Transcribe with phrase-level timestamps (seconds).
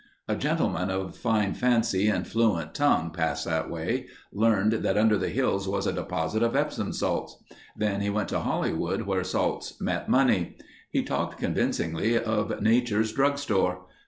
[0.27, 5.29] A gentleman of fine fancy and fluent tongue passed that way, learned that under the
[5.29, 7.37] hills was a deposit of epsom salts.
[7.77, 10.57] Then he went to Hollywood where salts met money.
[10.89, 13.85] He talked convincingly of nature's drug store.